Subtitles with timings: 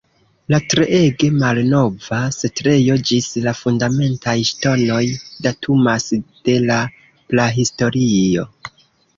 [0.51, 5.03] La treege malnova setlejo ĝis la fundamentaj ŝtonoj
[5.49, 6.09] datumas
[6.49, 6.81] de la
[7.35, 8.49] prahistorio.